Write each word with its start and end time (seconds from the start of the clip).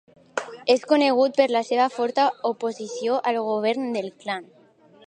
És 0.75 0.85
conegut 0.91 1.35
per 1.41 1.47
la 1.57 1.61
seva 1.67 1.87
forta 1.99 2.27
oposició 2.53 3.21
al 3.33 3.41
govern 3.53 3.89
del 3.99 4.11
clan. 4.25 4.53